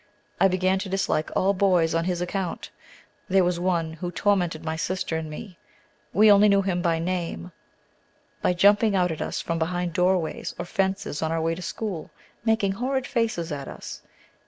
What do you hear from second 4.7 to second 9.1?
sister and me we only knew him by name by jumping